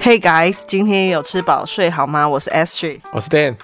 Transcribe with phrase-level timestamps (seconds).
[0.00, 2.28] Hey guys，今天有吃饱睡好吗？
[2.28, 3.56] 我是 Astrid，我是 Dan。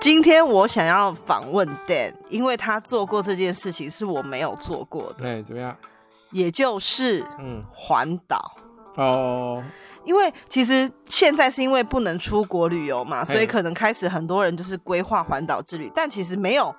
[0.00, 5.14] 今天我想要访问 Dan，因为他做过这件事情是我没有做过的。
[5.18, 5.76] 对，怎么样？
[6.30, 8.56] 也就是嗯，环岛
[8.96, 9.62] 哦。
[10.04, 15.90] 因为其实现在是因为不能出国旅游嘛，所以可能开始很多人就是规划环岛之旅。
[15.94, 16.74] 但其实没有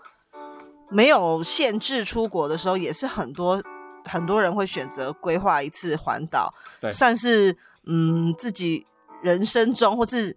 [0.90, 3.62] 没有限制出国的时候，也是很多
[4.04, 6.52] 很多人会选择规划一次环岛，
[6.92, 7.56] 算是。
[7.88, 8.86] 嗯，自己
[9.22, 10.36] 人生中或是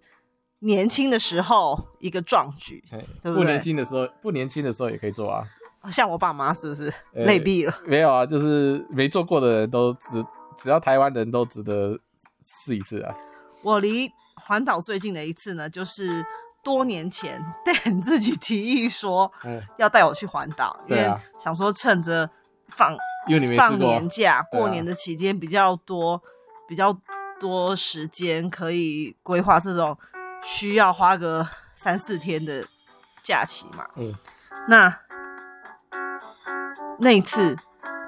[0.59, 3.35] 年轻的时候一个壮举，对不对？
[3.35, 5.43] 不年轻的时候，不年轻的时候也可以做啊。
[5.89, 7.73] 像我爸妈是不是累毙了？
[7.85, 10.25] 没有啊，就是没做过的人都只
[10.57, 11.97] 只要台湾人都值得
[12.45, 13.15] 试一次啊。
[13.61, 16.25] 我离环岛最近的一次呢，就是
[16.61, 19.31] 多年前， Dan 自己提议说
[19.77, 22.29] 要带我去环岛，因为想说趁着
[22.67, 22.93] 放
[23.55, 26.21] 放年假，过年的期间比较多，
[26.67, 26.99] 比较。
[27.39, 29.97] 多时间可以规划这种
[30.43, 32.65] 需要花个三四天的
[33.23, 33.87] 假期嘛？
[33.95, 34.13] 嗯，
[34.67, 34.99] 那
[36.99, 37.55] 那一次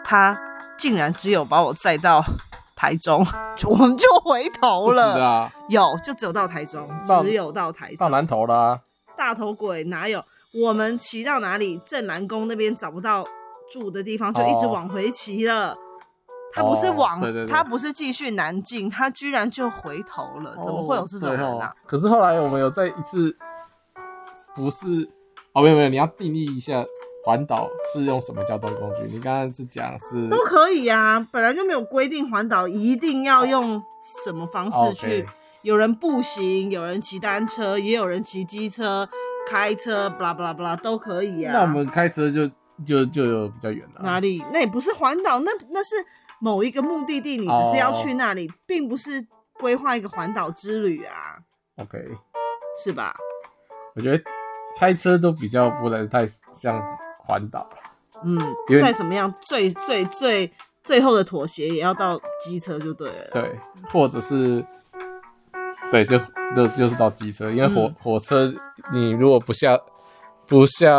[0.04, 0.38] 他
[0.78, 2.24] 竟然只有把我载到
[2.76, 3.26] 台中，
[3.66, 5.24] 我们就回头了。
[5.24, 6.90] 啊、有，就只有到台中，
[7.24, 7.98] 只有到台中。
[7.98, 8.80] 到南头啦、啊。
[9.18, 10.24] 大头鬼哪有？
[10.54, 11.78] 我们骑到哪里？
[11.86, 13.26] 镇南宫那边找不到
[13.72, 15.74] 住的地方，就一直往回骑了。
[15.74, 15.78] 哦
[16.54, 21.68] 他不是往，哦、对对对，他不是继续南进，他居然就回头了，怎么会有这种人啊？
[21.68, 23.36] 哦、可是后来我们有再一次，
[24.54, 25.10] 不是，
[25.54, 26.84] 哦，没有没有，你要定义一下
[27.26, 29.04] 环岛是用什么交通工具？
[29.10, 33.82] 你刚刚是讲是都可以啊，本来就没有规定环岛一定要用
[34.24, 35.26] 什么方式去，
[35.62, 39.08] 有人步行，有人骑单车，也有人骑机车、
[39.48, 41.54] 开车，巴拉巴拉巴拉都可以啊。
[41.54, 42.46] 那我们开车就
[42.86, 44.44] 就就有比较远了，哪里？
[44.52, 45.96] 那也不是环岛，那那是。
[46.42, 48.56] 某一个目的地，你只是要去那里，oh.
[48.66, 49.26] 并不是
[49.60, 51.38] 规划一个环岛之旅啊。
[51.78, 52.00] OK，
[52.84, 53.16] 是吧？
[53.96, 54.24] 我觉得
[54.78, 56.82] 开车都比较不能太像
[57.20, 57.70] 环岛。
[58.24, 58.40] 嗯，
[58.82, 60.52] 再怎么样，最最最
[60.84, 63.30] 最后的妥协也要到机车就对了。
[63.32, 63.60] 对，
[63.92, 64.66] 或者是
[65.92, 66.18] 对，就
[66.56, 68.52] 就就是到机车，因为火、嗯、火车
[68.92, 69.80] 你如果不下
[70.48, 70.90] 不下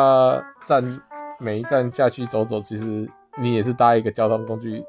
[0.65, 1.01] 站，
[1.41, 4.85] 每一站下去走走，其实你也是搭一个交通工具。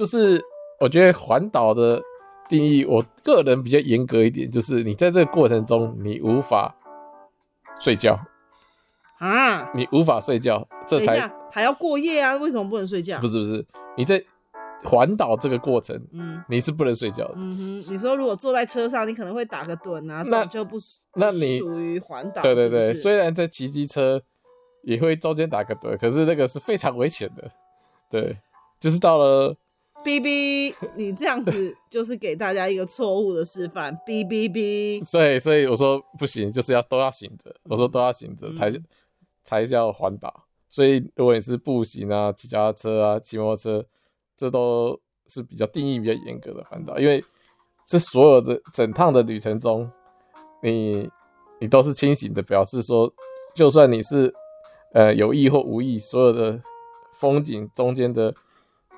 [0.00, 0.42] 就是
[0.78, 2.00] 我觉得环岛的
[2.48, 6.74] 定义，我个人比较严格一点，就是你在这个过程中，你无法
[7.78, 8.18] 睡觉
[9.18, 12.34] 啊，你无法睡觉，这才还要过夜啊？
[12.36, 13.20] 为什么不能睡觉？
[13.20, 14.24] 不是不是，你在
[14.82, 17.34] 环岛这个过程，嗯，你是不能睡觉的。
[17.36, 20.78] 嗯哼，你说如果坐在车上，你可能会打个盹啊，那就不
[21.14, 22.40] 那你属于环岛。
[22.40, 24.22] 对对对，虽然在骑机车
[24.82, 27.50] 也会中间打个盹，可是那个是非常危险的。
[28.10, 28.38] 对，
[28.80, 29.54] 就是到了。
[30.04, 33.94] 哔哔，你这样子就是给大家一个错误的示范。
[34.06, 37.54] 哔哔哔，对，所以我说不行，就是要都要醒着。
[37.64, 38.84] 我说都要醒着才、嗯、
[39.44, 40.46] 才叫环岛。
[40.68, 43.86] 所以如果你是步行啊、骑脚踏车啊、骑摩托车，
[44.36, 47.22] 这都是比较定义比较严格的环岛，因为
[47.86, 49.90] 这所有的整趟的旅程中，
[50.62, 51.08] 你
[51.60, 53.12] 你都是清醒的，表示说，
[53.54, 54.32] 就算你是
[54.94, 56.62] 呃有意或无意，所有的
[57.12, 58.34] 风景中间的。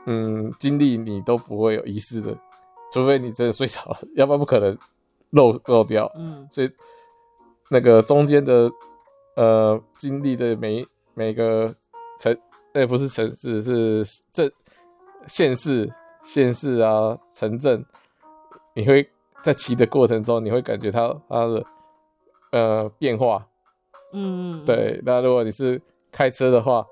[0.07, 2.37] 嗯，经历你都不会有遗失的，
[2.93, 4.77] 除非你真的睡着了， 要不然不可能
[5.31, 6.11] 漏漏掉。
[6.17, 6.71] 嗯，所以
[7.71, 8.71] 那个中间的
[9.37, 11.75] 呃经历的每每个
[12.19, 12.37] 城，
[12.73, 14.51] 那、欸、不是城市，是镇、
[15.27, 15.89] 县市、
[16.25, 17.85] 县市啊、城镇，
[18.75, 19.09] 你会
[19.43, 21.65] 在骑的过程中，你会感觉它它的
[22.51, 23.47] 呃变化。
[24.13, 25.01] 嗯，对。
[25.05, 25.81] 那如果你是
[26.11, 26.85] 开车的话。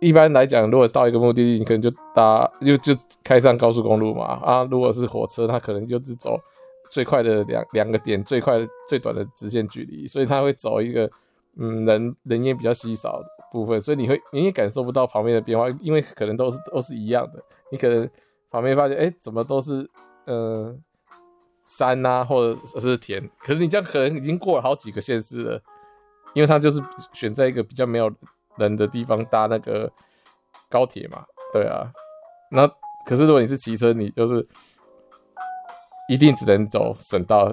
[0.00, 4.24] 一般来讲，如果到一个目的地，你可能就搭就就开上高速公路嘛。
[4.42, 6.40] 啊，如果是火车，它可能就是走
[6.90, 11.08] 最快的两两个点，最快的最短的直线距离，所以它会走一个
[11.56, 17.42] 嗯人人烟比较稀少的部分，所以你会你也感受不到旁边的变化，因为可能都是都是一样的。
[17.70, 18.08] 你可能
[18.50, 19.86] 旁边发现哎、怎么都是
[20.24, 20.82] 嗯、
[21.66, 25.60] 山啊，或者是田，可是你这样可能已经过了好几个县市了，
[26.32, 26.82] 因为它就是
[27.12, 28.10] 选在一个比较没有。
[28.60, 29.90] 人的地方搭那个
[30.68, 31.90] 高铁嘛，对啊，
[32.50, 32.68] 那
[33.06, 34.46] 可是如果你是骑车，你就是
[36.08, 37.52] 一定只能走省道，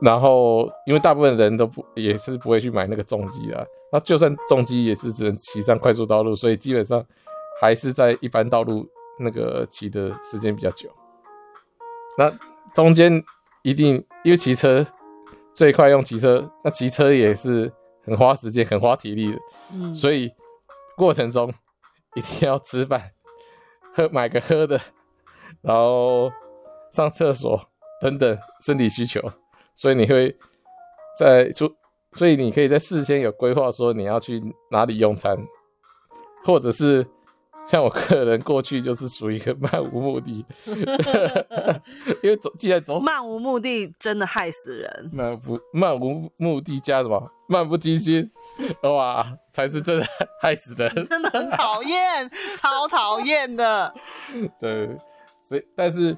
[0.00, 7.04] 然后因为大部分人都不也是不会去买那个重机啊，那就算重机也是只能骑上快速道路，所以基本上
[7.60, 8.88] 还是在一般道路
[9.20, 10.90] 那个骑的时间比较久。
[12.16, 12.32] 那
[12.72, 13.22] 中间
[13.62, 14.84] 一定因为骑车
[15.52, 17.72] 最快用骑车，那骑车也是。
[18.04, 19.38] 很花时间、很花体力的，
[19.72, 20.30] 嗯，所以
[20.96, 21.52] 过程中
[22.14, 23.12] 一定要吃饭，
[23.94, 24.80] 喝买个喝的，
[25.62, 26.30] 然后
[26.92, 27.60] 上厕所
[28.00, 29.20] 等等身体需求，
[29.74, 30.36] 所以你会
[31.18, 31.74] 在出，
[32.12, 35.36] 所以你可以在事先有规划，说你要去哪里用餐，
[36.44, 37.06] 或者是。
[37.66, 40.44] 像我个人过去就是属于一个漫无目的，
[42.22, 48.30] 因为走既然走漫无目的真的害死人，漫不漫无目的加什么漫不经心，
[48.82, 50.06] 哇，才是真的
[50.40, 53.92] 害死人，真的很讨厌，超讨厌的。
[54.60, 54.88] 对，
[55.46, 56.16] 所以但是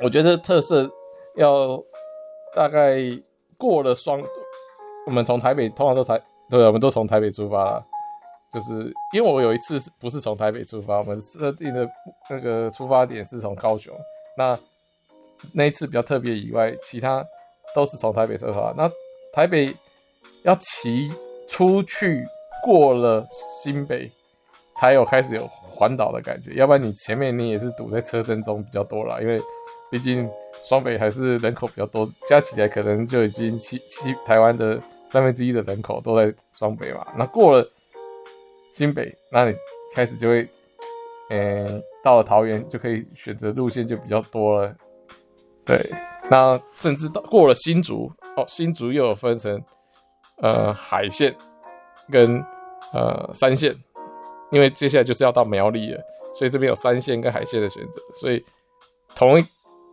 [0.00, 0.90] 我觉得特色
[1.36, 1.82] 要
[2.54, 2.98] 大概
[3.58, 4.22] 过了双，
[5.06, 7.86] 我们从台北通常都台，对，我们都从台北出发了。
[8.56, 11.86] 就是因为我有一次是不是从台北出发，我们设定的
[12.30, 13.94] 那个出发点是从高雄，
[14.34, 14.58] 那
[15.52, 17.22] 那一次比较特别以外，其他
[17.74, 18.72] 都是从台北出发。
[18.74, 18.90] 那
[19.30, 19.76] 台北
[20.42, 21.12] 要骑
[21.46, 22.26] 出去
[22.64, 23.26] 过了
[23.62, 24.10] 新北，
[24.74, 29.38] 才有开始有环岛的感觉，要不然你前面你也是堵在车阵中比较多啦，因为
[29.90, 30.26] 毕竟
[30.64, 34.80] 双北还是人口比较多，加起来可能就已经七七台湾的
[35.10, 37.70] 三分之一的人口都在双北嘛，那过了。
[38.76, 39.56] 新北，那你
[39.94, 40.46] 开始就会，
[41.30, 44.76] 嗯、到了桃园就可以选择路线就比较多了。
[45.64, 45.80] 对，
[46.30, 49.58] 那甚至到过了新竹，哦，新竹又有分成，
[50.42, 51.34] 呃，海线
[52.10, 52.38] 跟
[52.92, 53.74] 呃山线，
[54.52, 56.00] 因为接下来就是要到苗栗了，
[56.34, 58.02] 所以这边有山线跟海线的选择。
[58.12, 58.44] 所以
[59.14, 59.44] 同一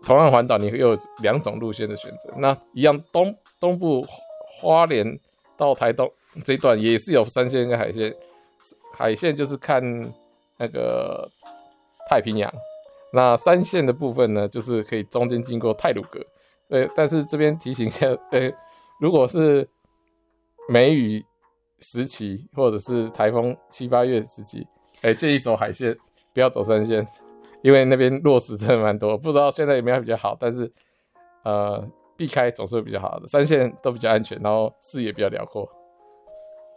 [0.06, 2.34] 同样环岛，你会有两种路线的选择。
[2.36, 4.06] 那一样东东部
[4.60, 5.18] 花莲
[5.56, 6.12] 到台东
[6.44, 8.14] 这一段也是有山线跟海线。
[8.94, 9.84] 海线就是看
[10.58, 11.30] 那个
[12.10, 12.54] 太平洋，
[13.12, 16.24] 那三线的部分呢，就是可以中间经过泰鲁阁。
[16.70, 18.52] 对，但是这边提醒一下，呃，
[19.00, 19.68] 如果是
[20.70, 21.24] 梅雨
[21.80, 24.66] 时期或者是台风七八月时期，
[25.02, 25.96] 哎，建议走海线，
[26.34, 27.06] 不要走三线，
[27.62, 29.18] 因为那边落石真的蛮多。
[29.18, 30.72] 不知道现在有没有比较好，但是
[31.44, 31.86] 呃，
[32.16, 33.28] 避开总是比较好的。
[33.28, 35.70] 三线都比较安全，然后视野比较辽阔。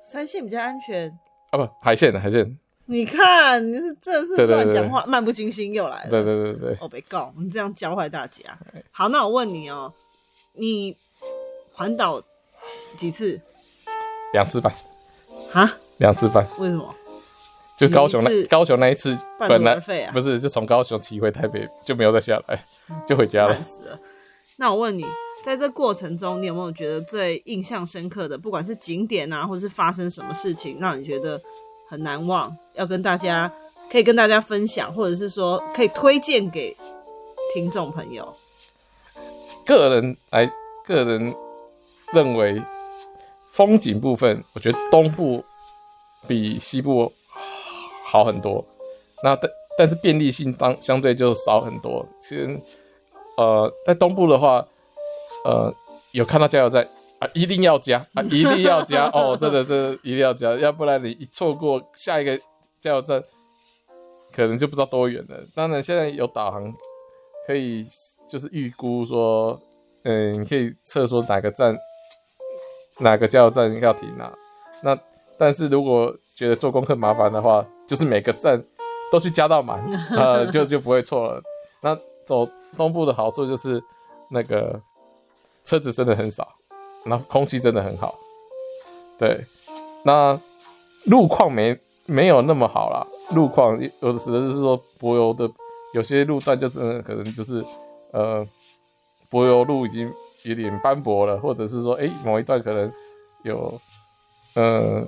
[0.02, 1.16] 三线比较安全。
[1.56, 2.58] 啊不，海线的海线。
[2.88, 6.10] 你看，你是真的是乱讲话，漫不经心又来了。
[6.10, 8.42] 对对对对，我被告，你这样教坏大家。
[8.92, 9.94] 好，那我问你哦、喔，
[10.52, 10.96] 你
[11.72, 12.22] 环岛
[12.96, 13.40] 几次？
[14.32, 14.72] 两次半。
[15.50, 15.78] 哈？
[15.96, 16.46] 两次半？
[16.58, 16.94] 为什么？
[17.76, 22.64] 就高雄那高雄那一次，本来费啊，不是就从高雄骑回台北，就没有再下来，
[23.06, 23.54] 就回家了。
[23.54, 23.98] 了。
[24.56, 25.04] 那我问你。
[25.46, 31.40] 在这过程中，你有没有觉得最印象深刻的，不管是景点啊，或者是发生什么事情，让你觉得
[31.88, 33.52] 很难忘，要跟大家
[33.88, 36.76] 可以跟大家分享，或者是说可以推荐给
[37.54, 38.34] 听众朋友？
[39.64, 40.52] 个人来，
[40.84, 41.32] 个人
[42.12, 42.60] 认为
[43.48, 45.44] 风景部分，我觉得东部
[46.26, 47.12] 比西部
[48.04, 48.66] 好很多。
[49.22, 49.48] 那但
[49.78, 52.04] 但是便利性当相对就少很多。
[52.20, 52.60] 其实，
[53.36, 54.66] 呃，在东部的话。
[55.46, 55.72] 呃，
[56.10, 56.82] 有看到加油站
[57.20, 62.36] 啊，一定要加啊，一定要加 哦，真的是一定要加，要不然你一错过下一个
[62.80, 63.22] 加油站，
[64.32, 65.36] 可能就不知道多远了。
[65.54, 66.74] 当然，现在有导航
[67.46, 67.86] 可以，
[68.28, 69.56] 就是预估说，
[70.02, 71.78] 嗯，你可以测说哪个站，
[72.98, 74.32] 哪个加油站要停哪。
[74.82, 74.98] 那
[75.38, 78.60] 但是如果觉得做功课麻烦的话，就是每个站
[79.12, 81.40] 都去加到满， 呃，就就不会错了。
[81.80, 83.80] 那走东部的好处就是
[84.28, 84.80] 那个。
[85.66, 86.46] 车子真的很少，
[87.04, 88.14] 那空气真的很好，
[89.18, 89.44] 对，
[90.04, 90.40] 那
[91.06, 93.04] 路况没没有那么好啦。
[93.34, 95.50] 路况有的时候是说柏油的，
[95.92, 97.64] 有些路段就真的可能就是
[98.12, 98.46] 呃
[99.28, 100.08] 柏油路已经
[100.44, 102.92] 有点斑驳了，或者是说哎、某一段可能
[103.42, 103.80] 有
[104.54, 105.04] 呃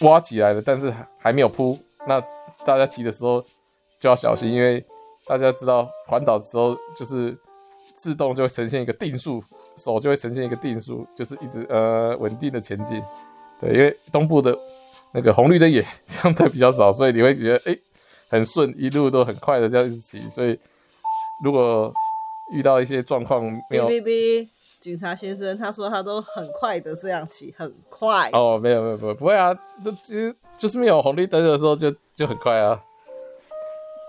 [0.00, 2.20] 挖起来了，但是还没有铺，那
[2.64, 3.40] 大家骑的时候
[4.00, 4.84] 就要小心，因为
[5.26, 7.38] 大家知道环岛的时候就是
[7.94, 9.40] 自动就会呈现一个定速。
[9.76, 13.02] 手就会呈现一个定速，就是一直呃稳定的前进。
[13.60, 14.56] 对，因为东部的
[15.12, 17.80] 那个红绿灯也相对比较少，所以你会觉得哎、欸、
[18.28, 20.28] 很顺，一路都很快的这样子骑。
[20.28, 20.58] 所以
[21.42, 21.92] 如果
[22.52, 24.48] 遇到一些状况没有，哔哔哔，
[24.80, 28.30] 警察先生他说他都很快的这样骑，很快。
[28.32, 29.54] 哦，没有没有不不会啊，
[29.84, 32.80] 这其实就是没有红绿灯的时候就就很快啊，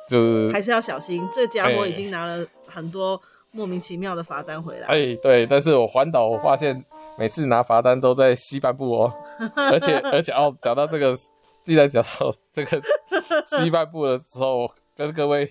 [0.10, 1.28] 就是还是要小心。
[1.34, 3.22] 这家伙已经拿了很多。
[3.56, 6.84] 莫名其妙的罚单回来，哎、欸，对，但是我环岛，我发现
[7.18, 9.14] 每次拿罚单都在西半部哦，
[9.56, 11.16] 而且而且哦，讲到这个，
[11.64, 12.82] 既然讲到这个
[13.48, 15.50] 西半部的时候，跟各位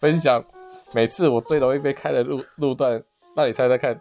[0.00, 0.44] 分享，
[0.92, 3.00] 每次我最容易被开的路路段，
[3.36, 4.00] 那你猜猜看？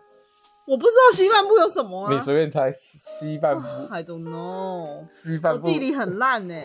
[0.65, 2.11] 我不知道西半部有什么啊？
[2.11, 3.67] 你随便猜，西半部。
[3.93, 5.05] I don't know。
[5.11, 5.67] 西半部。
[5.67, 6.55] 我地理很烂呢。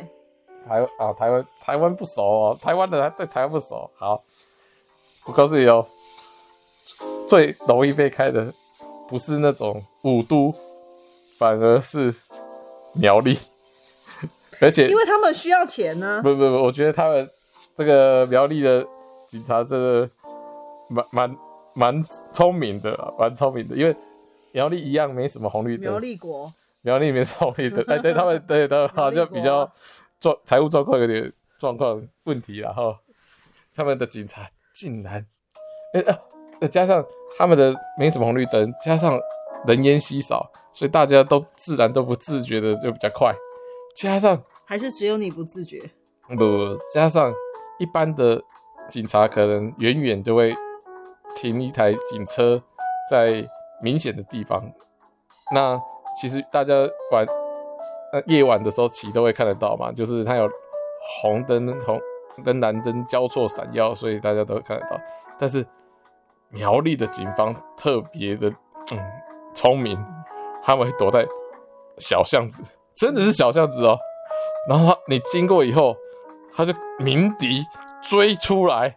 [0.67, 3.91] 台啊，台湾台湾不熟哦，台湾的对台湾不熟。
[3.99, 4.25] 好，
[5.27, 5.87] 我告诉你哦，
[7.29, 8.53] 最容易被开的
[9.09, 10.55] 不是那种五都，
[11.37, 12.15] 反而是
[12.93, 13.39] 苗栗，
[14.61, 16.21] 而且因为他们需要钱呢。
[16.23, 17.29] 不不不，我觉得他们
[17.77, 18.87] 这个苗栗的
[19.29, 20.11] 警察真的
[20.89, 21.37] 蛮蛮
[21.75, 23.97] 蛮聪明的，蛮聪明的，因为
[24.53, 25.91] 苗栗一样没什么红绿灯。
[25.91, 26.53] 苗栗国。
[26.83, 29.71] 苗栗没什么红绿灯， 哎，对他们，对他们好像比较
[30.19, 32.97] 状财务状况有点状况问题，然后
[33.75, 35.27] 他们的警察竟然，
[35.93, 36.19] 哎、欸、啊，
[36.69, 37.05] 加上
[37.39, 39.19] 他们的没什么红绿灯，加上
[39.67, 43.35] 人烟稀少，所以大家都自然都不自觉的就比较快，
[43.95, 45.81] 加上还是只有你不自觉，
[46.29, 47.33] 不，不，加上
[47.79, 48.43] 一般的
[48.89, 50.55] 警察可能远远就会
[51.37, 52.63] 停一台警车
[53.11, 53.45] 在
[53.83, 54.63] 明显的地方，
[55.55, 55.81] 那。
[56.21, 56.75] 其实大家
[57.13, 57.25] 晚
[58.13, 60.51] 呃夜晚的时候骑都会看得到嘛，就是它有
[61.23, 62.01] 红灯、红
[62.45, 65.01] 灯、蓝灯交错闪耀，所以大家都会看得到。
[65.39, 65.65] 但是
[66.51, 68.49] 苗栗的警方特别的
[68.93, 68.99] 嗯
[69.55, 69.99] 聪明，
[70.63, 71.27] 他们会躲在
[71.99, 72.63] 小巷子，
[72.95, 73.99] 真的是小巷子哦。
[74.69, 75.97] 然后你经过以后，
[76.55, 77.65] 他就鸣笛
[78.03, 78.97] 追出来，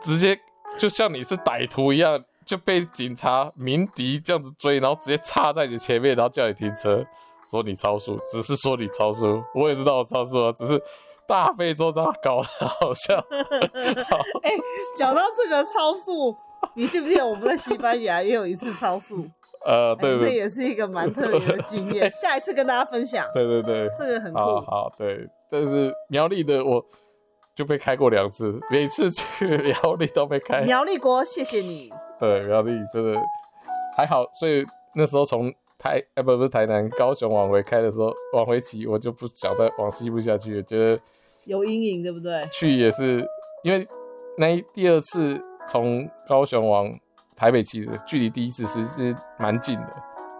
[0.00, 0.38] 直接
[0.78, 2.24] 就像你是歹徒一样。
[2.48, 7.04] 就被警察鸣笛这样子追，然后直接插在你前面，然后叫你停车，
[7.50, 10.82] 说你超速，只是说你超速，我也知道我超速啊，只是
[11.26, 13.18] 大费周章搞得好像。
[14.42, 14.50] 哎、
[14.96, 16.34] 讲到这个超速，
[16.74, 19.26] 你记不记得我们在西班牙也有一次超速？
[19.66, 23.26] 呃，对，对，对，这、欸、也是一个蛮特别的经验，下一次跟大家分享。
[23.34, 24.38] 对对对，这个很酷。
[24.38, 26.84] 好，好，对，但是苗栗的我
[27.56, 30.62] 就被开过两次，每次去 苗栗都被开。
[30.62, 31.92] 苗栗国，谢谢你。
[32.20, 33.20] 对，苗栗真的
[33.96, 41.00] 还好，所以那时候从台哎不不是台南高雄往回开的时候，往回骑我就不想再往西部下去，觉得
[41.44, 42.46] 有阴影，对不对？
[42.52, 43.26] 去也是
[43.64, 43.86] 因为
[44.36, 46.88] 那一第二次从高雄往
[47.36, 49.92] 台北骑的距离第一次其实蛮近的，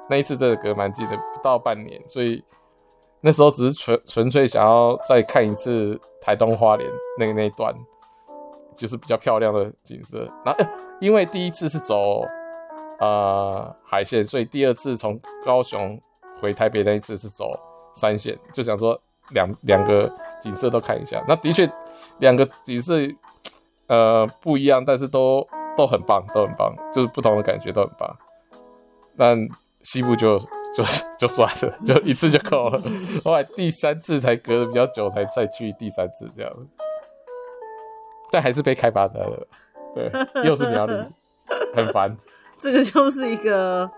[0.09, 2.43] 那一次真的隔蛮近的，不到半年，所以
[3.21, 7.75] 那时候只是纯纯粹想要再看一次台东花莲那个那一段。
[8.77, 10.65] 就是比较漂亮的景色，然后
[11.01, 12.23] 因为第一次是走
[13.01, 16.01] 呃海线，所以第二次从高雄
[16.41, 17.59] 回台北那一次是走
[17.97, 18.97] 山线，就想说
[19.31, 20.09] 两两个
[20.41, 21.21] 景色都看一下。
[21.27, 21.69] 那的确
[22.21, 23.01] 两个景色
[23.89, 28.17] 呃不一样，但是都都很棒，都很棒，就是不同的感觉都很棒。
[29.17, 29.37] 但
[29.83, 30.85] 西部就就
[31.19, 32.81] 就算了， 就一次就够了。
[33.25, 36.53] 后来第三次才隔得比较久，才再去第三次这样。
[38.31, 39.47] 但还是被开发的，
[39.95, 40.13] 对，
[40.45, 40.95] 又是苗栗，
[41.75, 42.15] 很烦。
[42.61, 43.91] 这个就是一个，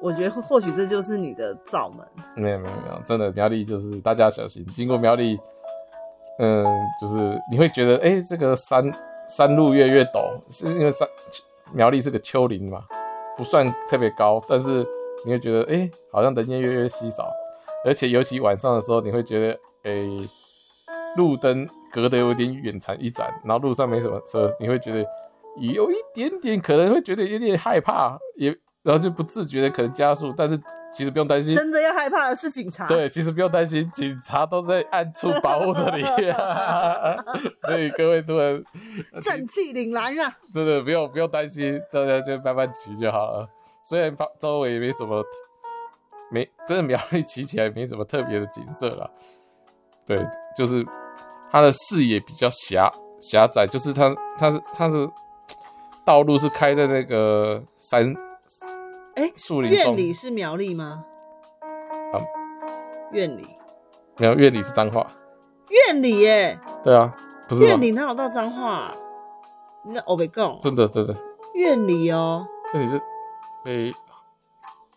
[0.00, 1.98] 我觉得或许这就是你的罩门。
[2.34, 4.64] 没有没有没有，真的苗栗就是大家小心。
[4.68, 5.38] 经过苗栗，
[6.38, 6.64] 嗯，
[7.00, 8.90] 就是你会觉得，哎、欸，这个山
[9.28, 11.06] 山路越越陡，是因为山
[11.72, 12.84] 苗栗是个丘陵嘛，
[13.36, 14.86] 不算特别高，但是
[15.24, 17.30] 你会觉得，哎、好像人烟越越稀少，
[17.84, 20.06] 而且尤其晚上的时候，你会觉得，哎、
[21.16, 21.68] 路灯。
[21.90, 25.02] 隔得有点远，残一盏，然后路上没什么车，你会觉得
[25.58, 30.60] 有一点点可能会觉得有点害怕，也然后就不自觉的可能加速，但是
[30.92, 32.86] 其实不用担心，真的要害怕的是警察。
[32.86, 36.02] 对，其实不用担心， 警察都在暗处保护着你，
[37.66, 38.62] 所以各位突然
[39.20, 40.36] 正气凛然啊！
[40.52, 43.48] 真的不用不用担心，大家就慢慢骑就好了。
[43.84, 45.24] 虽然周围没什么，
[46.30, 49.10] 没真的苗栗骑起来没什么特别的景色啦，
[50.06, 50.26] 对，
[50.56, 50.84] 就是。
[51.50, 55.08] 它的视野比较狭狭窄，就是它它是它是
[56.04, 58.14] 道路是开在那个山
[59.18, 59.78] 哎树林中。
[59.80, 61.04] 苑里是苗栗吗？
[62.12, 62.22] 啊，
[63.12, 63.48] 院里
[64.16, 65.10] 没有，院里是脏话。
[65.70, 66.56] 院里耶？
[66.84, 67.12] 对啊，
[67.48, 68.94] 不是院里哪有到彰化？
[69.84, 70.56] 你在欧北共？
[70.62, 71.16] 真的真的。
[71.54, 72.46] 院里哦。
[72.72, 73.02] 那你是
[73.64, 73.92] 被。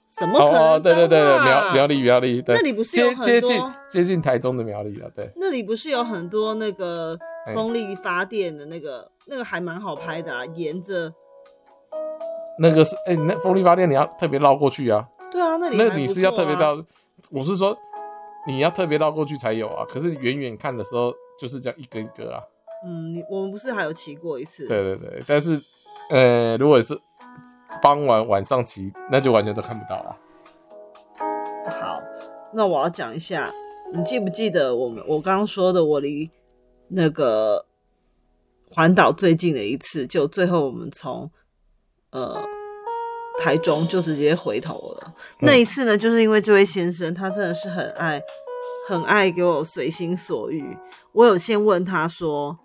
[0.09, 0.73] 怎么可能？
[0.73, 3.59] 哦，对对对对，苗苗栗苗栗，对，那里不是接接近
[3.89, 5.31] 接近台中的苗栗了，对。
[5.37, 7.17] 那里不是有很多那个
[7.55, 11.11] 风力发电的那个，欸、那个还蛮好拍的啊，沿着。
[12.61, 15.07] 那个是哎、欸，那风力发电你要特别绕过去啊。
[15.31, 16.81] 对啊，那里、啊、那你是要特别绕，
[17.31, 17.75] 我是说
[18.47, 19.85] 你要特别绕过去才有啊。
[19.89, 22.41] 可是远远看的时候就是这样一个一个啊。
[22.85, 24.67] 嗯，你我们不是还有骑过一次？
[24.67, 25.61] 对对对，但是
[26.09, 26.97] 呃，如果是。
[27.81, 30.17] 傍晚晚上骑，那就完全都看不到了。
[31.79, 32.01] 好，
[32.53, 33.49] 那我要讲一下，
[33.93, 36.29] 你记不记得我们我刚刚说的，我离
[36.89, 37.65] 那个
[38.69, 41.31] 环岛最近的一次，就最后我们从
[42.11, 42.43] 呃
[43.39, 45.13] 台中就直接回头了。
[45.39, 45.47] 嗯。
[45.47, 48.21] 那一次呢，就是因为这位先生他真的是很爱
[48.87, 50.77] 很爱给我随心所欲。
[51.13, 52.57] 我有先问他说：“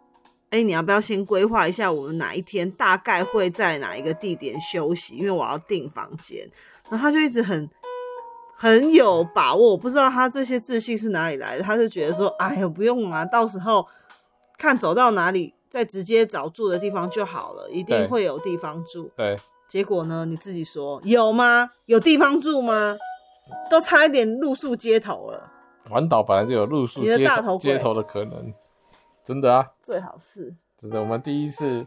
[0.50, 5.17] 哎、欸，你要不要先规划一下我们哪一天大概会在哪一个地点休息？
[5.17, 6.49] 因为我要订房间。”
[6.88, 7.69] 然后他就一直很
[8.55, 11.62] 很有把握，我不知道他这些自信是哪里来的。
[11.62, 13.87] 他就觉得说：“哎呀，不用啊，到时候
[14.57, 19.38] 看走到哪里，再直接找住的地方就好了，一定会有地方住。”对。
[19.68, 20.25] 结果呢？
[20.25, 21.68] 你自己说有吗？
[21.85, 22.97] 有地方住吗？
[23.68, 25.52] 都差一点露宿街头了。
[25.90, 28.54] 环岛本来就有露宿街头街头的可能，
[29.23, 29.66] 真的啊。
[29.83, 30.99] 最好是真的。
[30.99, 31.87] 我们第一次，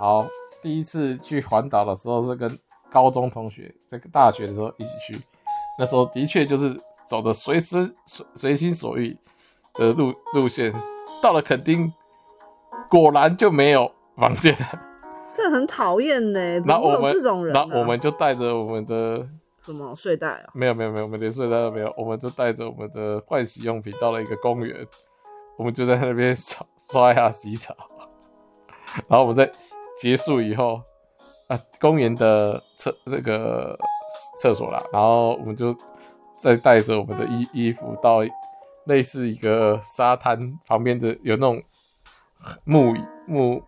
[0.00, 0.26] 好，
[0.60, 2.58] 第一次去环岛的时候是跟
[2.90, 5.20] 高中同学，这个大学的时候一起去。
[5.78, 9.16] 那时候的确就是走着随时随随心所欲
[9.74, 10.74] 的路路线，
[11.22, 11.92] 到了垦丁，
[12.90, 14.80] 果然就没有房间了。
[15.34, 17.66] 这很讨厌呢，怎么会有这种人啊？
[17.68, 19.26] 那我，我们就带着我们的
[19.60, 20.48] 什么睡袋啊？
[20.54, 21.92] 没有没有没有，我们连睡袋都没有。
[21.96, 24.86] 我们就带着我们的换洗用品到了一个公园，
[25.58, 27.76] 我们就在那边刷刷牙洗澡。
[29.08, 29.50] 然后我们在
[29.98, 30.80] 结束以后
[31.48, 33.78] 啊，公园的厕那个
[34.40, 35.76] 厕所啦，然后我们就
[36.40, 38.20] 再带着我们的衣衣服到
[38.84, 41.62] 类似一个沙滩旁边的有那种
[42.64, 43.62] 木椅木。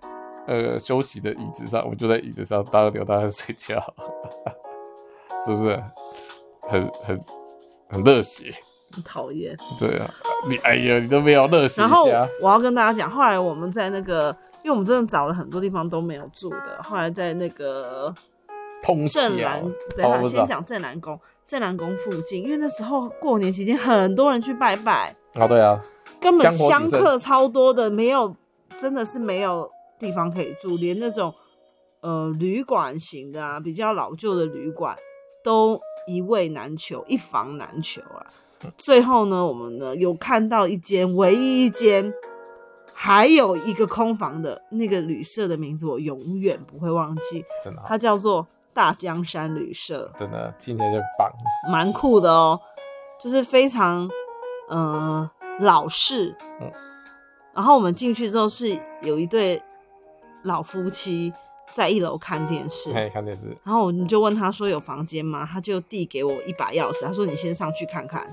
[0.47, 3.79] 呃，休息的椅子上，我就在椅子上搭个尿大在睡觉，
[5.45, 5.79] 是不是
[6.63, 7.21] 很很
[7.87, 8.51] 很热血？
[8.91, 9.55] 很讨厌。
[9.79, 10.11] 对啊，
[10.49, 11.83] 你哎呀，你都没有热血。
[11.83, 12.07] 然后
[12.41, 18.15] 我要跟大家讲，后来我们在那个，因为我们真的找了很多地方都没有住的，后来在那个
[18.83, 19.63] 通正南，
[19.99, 25.79] 等一下先讲正南宫，正南宫附近，因为那时候过年期间很多人去拜拜啊，对啊，
[26.19, 28.35] 根本香客超多的，没有，
[28.81, 29.71] 真的是没有。
[30.01, 31.35] 地方可以住，连那种
[32.03, 34.97] 呃旅馆型的啊，比较老旧的旅馆
[35.43, 38.25] 都一位难求，一房难求啊。
[38.77, 42.15] 最后呢，我们呢有看到一间，唯一一间
[42.95, 51.29] 还有一个空房的那个旅社的名字，我永远不会忘记，真的，它叫做大江山旅社，真的听起来就棒，
[51.73, 52.61] 蛮酷的哦，
[53.21, 54.09] 就是非常
[54.69, 56.71] 嗯、呃、老式，嗯，
[57.59, 59.61] 然后我们进去之后是有一对。
[60.45, 61.33] 老夫妻
[61.73, 63.49] 在一楼看电视，看电视。
[63.65, 65.45] 然后我们就问他说有房间吗？
[65.45, 68.25] 他就递给我一把钥匙，他说你先上去看看，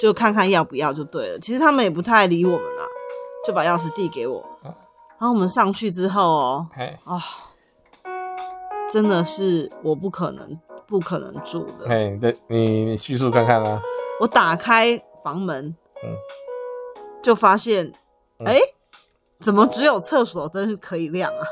[0.00, 1.38] 就看看要不要就对了。
[1.40, 2.84] 其实他们也不太理我们啦，
[3.44, 4.40] 就把钥匙递给我。
[4.62, 6.66] 然后我们上去之后哦，
[7.04, 7.20] 啊，
[8.88, 10.56] 真的是我不可能
[10.86, 11.88] 不可能住的。
[11.88, 13.82] 哎，对，你你叙述看看啊。
[14.20, 16.14] 我打开房门，嗯，
[17.20, 17.92] 就发现，
[18.44, 18.60] 哎、欸。
[19.38, 21.46] 怎么只有厕所灯可以亮啊？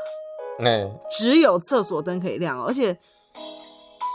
[0.65, 2.97] 欸、只有厕所灯可以亮，而且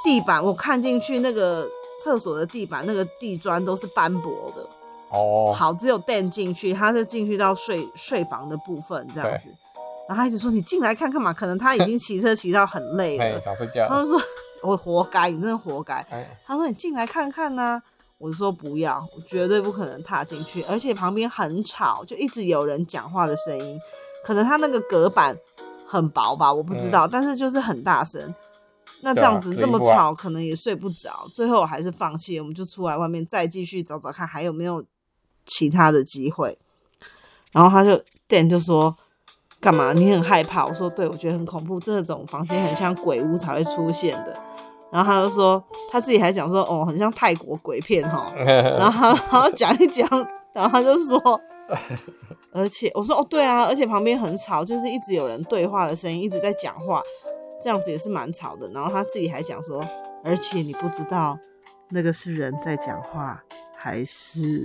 [0.04, 1.64] 地板我看进去那个
[2.02, 4.66] 厕所的地板那个地砖都是斑驳的。
[5.10, 9.48] 哦，好，只有 Dan 进去，他是进去到睡睡房的部分这样子，
[10.08, 13.86] 然后他一直说你进来看看嘛，可能他已经骑车骑到很累了， 想睡觉。
[13.88, 14.20] 他就说
[14.62, 16.04] 我活该，你真的活该。
[16.44, 17.82] 他说你进来看看呐、啊。
[18.20, 23.80] 我说不要，我绝对不可能踏进去，而且旁边很吵，就一直有人讲话的声音，
[24.22, 25.34] 可能他那个隔板
[25.86, 28.34] 很薄吧，我不知道，嗯、但是就是很大声。
[29.00, 31.26] 那这样子这么吵，可能也睡不着。
[31.32, 34.84] 最后我还是放弃，我们就出来外面再继续找找看还有没有
[35.46, 36.58] 其他的机会。
[37.52, 38.94] 然后他就店就说
[39.58, 39.94] 干嘛？
[39.94, 40.66] 你很害怕？
[40.66, 44.38] 我说对，我觉得很恐怖，这种房间很像鬼屋才会出现的。
[44.92, 48.32] 然后他就说，他自己还讲说，哦，很像泰国鬼片哈。
[48.36, 50.08] 然后，然后讲一讲，
[50.52, 51.40] 然后他就说，
[52.52, 57.00] 而且我说，哦，对啊，而且旁边很吵，就是一直有人对话的声音，一直在讲话，
[57.62, 58.68] 这样子也是蛮吵的。
[58.74, 59.80] 然后他自己还讲说，
[60.24, 61.38] 而且你不知道
[61.90, 63.40] 那个是人在讲话
[63.76, 64.64] 还是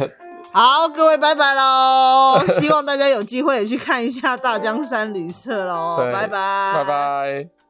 [0.52, 2.40] 好，各位拜拜喽！
[2.60, 7.65] 希望大家有机会也去看一下大江山旅社喽， 拜拜，拜拜。